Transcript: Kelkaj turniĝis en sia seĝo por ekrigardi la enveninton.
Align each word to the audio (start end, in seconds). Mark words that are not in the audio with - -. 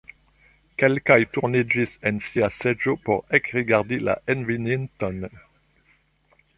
Kelkaj 0.83 1.17
turniĝis 1.35 1.93
en 2.11 2.17
sia 2.29 2.49
seĝo 2.57 2.97
por 3.05 3.23
ekrigardi 3.41 4.03
la 4.09 4.19
enveninton. 4.37 5.25